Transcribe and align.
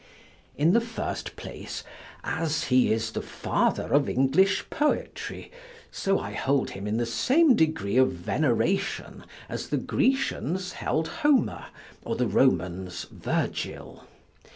In 0.57 0.73
the 0.73 0.81
first 0.81 1.35
place, 1.35 1.83
as 2.23 2.63
he 2.63 2.91
is 2.91 3.11
the 3.11 3.21
father 3.21 3.93
of 3.93 4.09
English 4.09 4.65
poetry, 4.71 5.51
so 5.91 6.17
I 6.19 6.31
hold 6.33 6.71
him 6.71 6.87
in 6.87 6.97
the 6.97 7.05
same 7.05 7.55
degree 7.55 7.97
of 7.97 8.11
veneration 8.11 9.25
as 9.47 9.69
the 9.69 9.77
Grecians 9.77 10.71
held 10.73 11.07
Homer 11.21 11.65
or 12.01 12.15
the 12.15 12.25
Romans 12.25 13.03
Virgil. 13.11 14.05